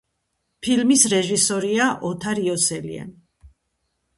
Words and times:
ფილმის 0.67 1.03
რეჟისორია 1.13 1.91
ოთარ 2.11 2.41
იოსელიანი. 2.47 3.17